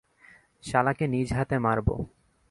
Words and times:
শালাকে 0.63 1.05
নিজহাতে 1.07 1.55
মারবো। 1.59 1.95